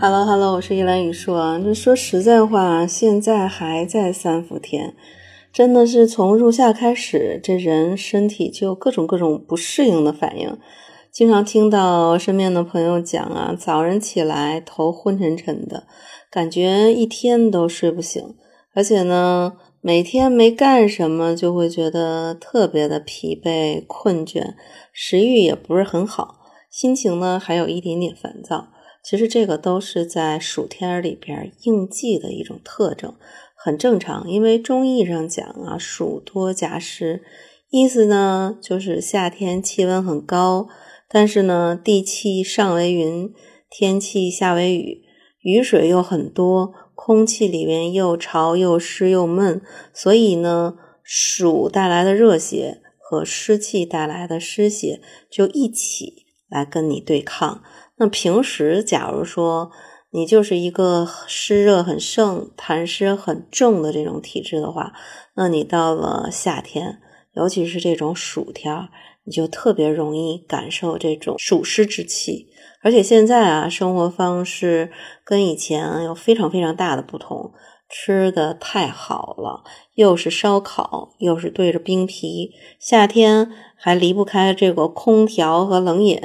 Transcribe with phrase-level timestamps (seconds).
[0.00, 1.58] Hello Hello，我是依兰雨说啊。
[1.58, 4.94] 这说实在话，现在还在三伏天，
[5.52, 10.58] 真的是从入夏开始，这人身体就各种各种不适应的反应。
[11.12, 15.84] 经常听到身边的朋友讲啊，早上起来头昏沉沉的，
[16.28, 18.34] 感觉一天都睡不醒，
[18.74, 24.54] 而且呢，每天没干什么就会觉得特别的疲惫困倦，
[24.92, 28.68] 食欲也不是很好，心情呢还有一点点烦躁。
[29.04, 33.14] 其实这个都是在暑天里边应季的一种特征，
[33.54, 34.30] 很正常。
[34.30, 37.22] 因为中医上讲啊，暑多夹湿，
[37.70, 40.68] 意思呢就是夏天气温很高，
[41.08, 43.30] 但是呢地气上为云，
[43.68, 45.02] 天气下为雨，
[45.42, 49.60] 雨水又很多，空气里面又潮又湿又闷，
[49.92, 57.62] 所以呢暑带来的热邪和湿气带来的湿邪就一起来跟你对抗。
[57.96, 59.70] 那平时，假如说
[60.10, 64.92] 你就是一个湿热很盛、痰湿很重的这种体质的话，
[65.34, 67.00] 那你到了夏天，
[67.34, 68.88] 尤其是这种暑天，
[69.24, 72.48] 你就特别容易感受这种暑湿之气。
[72.82, 74.92] 而且现在啊，生活方式
[75.24, 77.52] 跟以前有非常非常大的不同。
[77.88, 79.62] 吃的太好了，
[79.94, 86.20] 又是烧烤，又是对着冰皮，夏天还离不开这个空调和冷饮，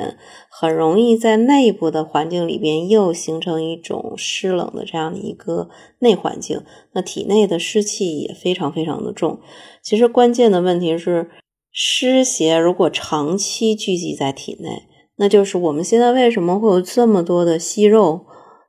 [0.49, 9.39] 很容易在内部的环境里边又形成一种湿冷的这样的一个内环境，那体内的湿气也非常非常的重。
[9.83, 11.29] 其实关键的问题是，
[11.71, 14.83] 湿邪如果长期聚集在体内，
[15.17, 18.25] 那就是我们现在为什么会有这么多的息肉、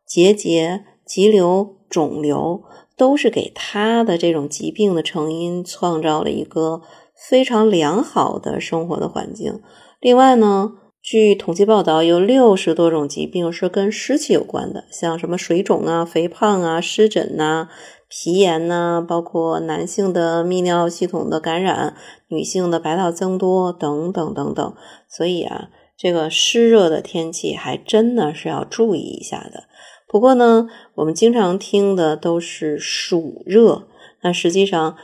[0.07, 2.65] 结节、急瘤、肿瘤。
[3.01, 6.83] 都是给他的这种疾病的成因创造了一个
[7.31, 9.63] 非常良好的生活的环境。
[10.01, 17.71] 另外呢，据统计报道，有六十多种疾病是跟湿气有关的，像什么水肿啊、肥胖啊、湿疹呐、
[18.07, 21.97] 皮炎呐，包括男性的泌尿系统的感染、
[22.29, 24.75] 女性的白道增多等等等等。
[25.09, 29.65] 所以啊，这个湿热的天气还真的是要注意一下的。
[30.11, 33.87] 不过呢，我们经常听的都是暑热，
[34.23, 34.97] 那实际上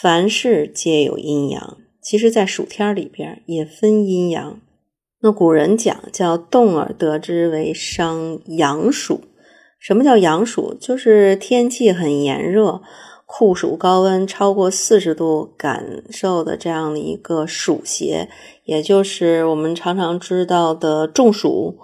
[0.00, 1.78] 凡事皆有阴阳。
[2.00, 4.60] 其实，在暑天里边也分阴阳。
[5.20, 9.22] 那古人讲叫“动而得之”为伤阳暑。
[9.80, 10.74] 什么叫阳暑？
[10.80, 12.80] 就是天气很炎热、
[13.26, 18.28] 酷暑高温超过四十度，感受的这样的一个暑邪，
[18.64, 21.76] 也就是我们常常知道的中暑。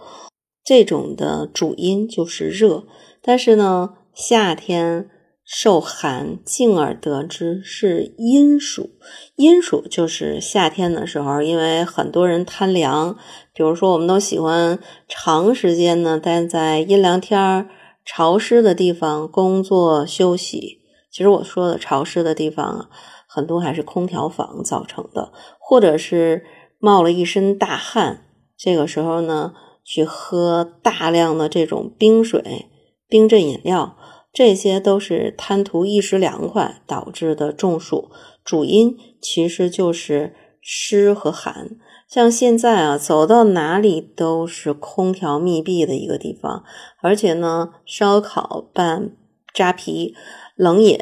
[0.67, 2.83] 这种的主因就是热，
[3.23, 5.09] 但是呢，夏天
[5.45, 8.91] 受寒，进而得之是阴暑。
[9.37, 13.17] 阴暑就是夏天的时候，因为很多人贪凉，
[13.55, 17.69] 比如说我们都喜欢长时间呢待在阴凉天儿、
[18.05, 20.81] 潮湿的地方工作休息。
[21.13, 22.89] 其实我说的潮湿的地方啊，
[23.29, 26.45] 很多还是空调房造成的，或者是
[26.81, 28.25] 冒了一身大汗，
[28.59, 29.55] 这个时候呢。
[29.87, 32.67] 去喝大量的这种冰水、
[33.09, 33.97] 冰镇饮料，
[34.33, 38.11] 这些都是贪图一时凉快导致的中暑。
[38.45, 41.71] 主因其实就是湿和寒。
[42.09, 46.65] 像现在啊，走到哪里都是空调密闭的一个地方，
[47.01, 49.11] 而且呢，烧烤拌
[49.55, 50.15] 扎啤、
[50.55, 50.99] 冷饮，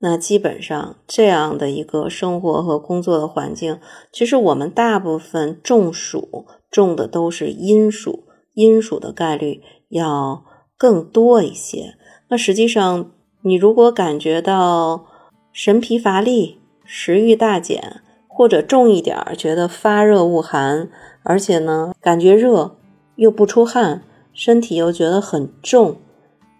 [0.00, 3.78] 那基本上这样的一个生活和工作的环境，
[4.12, 6.46] 其实我们大部分中暑。
[6.70, 10.44] 中的都是阴暑，阴暑的概率要
[10.76, 11.94] 更多一些。
[12.28, 13.10] 那实际上，
[13.42, 15.06] 你如果感觉到
[15.52, 20.88] 神疲乏力、食欲大减，或者重一点儿，觉得发热恶寒，
[21.24, 22.76] 而且呢感觉热
[23.16, 25.96] 又不出汗，身体又觉得很重，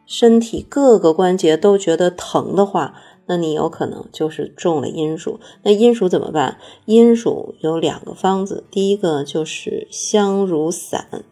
[0.04, 2.94] 身体各个关节都觉得疼的话。
[3.30, 5.38] 那你有可能就是中了阴暑。
[5.62, 6.58] 那阴暑怎么办？
[6.84, 11.22] 阴暑有两个方子，第一个就是香茹散，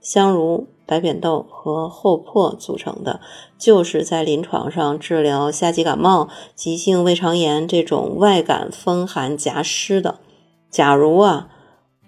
[0.00, 3.20] 香茹、白扁豆和厚朴组成的，
[3.58, 10.20] 就是在临床上治疗夏季感冒、急性胃肠炎这种外感风寒夹湿的。
[10.70, 11.50] 假如啊，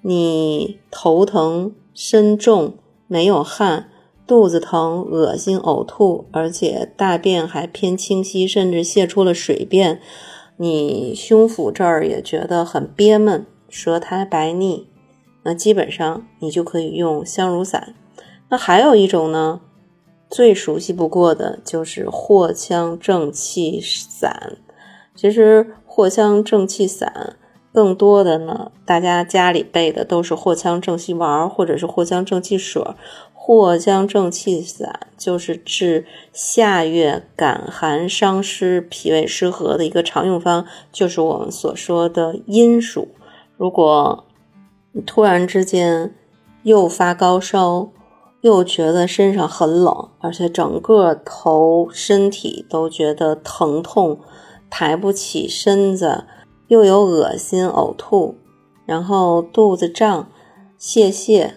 [0.00, 3.90] 你头疼、身重、没有汗。
[4.26, 10.00] 肚子疼、恶心、呕吐，而且大便还偏清晰，甚至泄出了水便。
[10.56, 14.88] 你胸腹这儿也觉得很憋闷，舌苔白腻，
[15.42, 17.94] 那基本上你就可以用香茹散。
[18.48, 19.60] 那还有一种呢，
[20.30, 24.58] 最熟悉不过的就是藿香正气散。
[25.14, 27.36] 其实藿香正气散
[27.74, 32.80] 更多的呢，大家家里备的都是藿香正气丸或者是藿香正气水。
[33.34, 43.08] 藿香正气散就是治下月感寒伤湿、脾胃失和的一个常用方，就是我们所说的阴暑。
[43.56, 44.24] 如果
[45.04, 46.14] 突然之间
[46.62, 47.90] 又发高烧，
[48.40, 54.20] 又觉得身上很冷，而且整个头、身体都觉得疼痛，
[54.70, 56.24] 抬不起身子，
[56.74, 58.34] 又有恶心、呕吐，
[58.84, 60.28] 然后肚子胀、
[60.76, 61.52] 泄泻。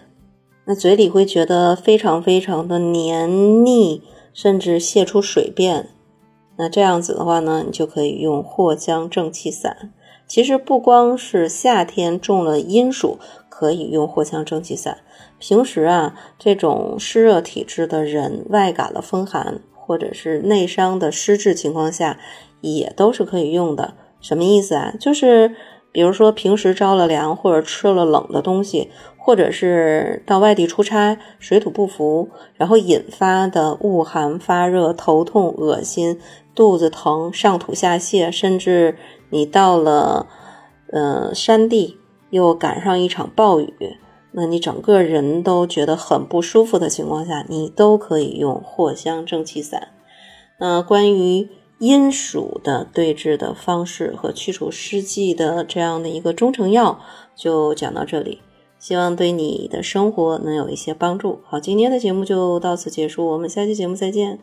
[0.64, 4.00] 那嘴里会觉得非常非常的黏腻，
[4.32, 5.88] 甚至泄出水便。
[6.56, 9.92] 那这样子的话呢，你就可以用藿香正气散。
[10.28, 13.18] 其实不光是夏天中了阴暑
[13.48, 14.98] 可以用藿香正气散，
[15.40, 22.20] 平时啊这种湿热体质的人，外感了风寒或者是内伤的湿滞情况下，
[22.60, 23.94] 也都是可以用的。
[24.20, 24.94] 什么意思啊？
[25.00, 25.54] 就是
[25.92, 28.90] 比如说平时着了凉或者吃了冷的东西。
[29.20, 36.18] 或者是到外地出差，水土不服，然后引发的恶寒、发热、头痛、恶心、
[36.54, 38.96] 肚子疼、上吐下泻，甚至
[39.28, 40.26] 你到了
[40.90, 41.98] 呃山地
[42.30, 43.98] 又赶上一场暴雨，
[44.32, 49.88] 那你整个人都觉得很不舒服的情况下，你都可以用藿香正气散。
[50.58, 57.00] 那关于阴暑的对治的方式和去除湿气的这样的一个中成药，
[57.36, 58.40] 就讲到这里。
[58.78, 61.40] 希望对你的生活能有一些帮助。
[61.44, 64.38] 好，今天的节目就到此结束，我们下期节目再见。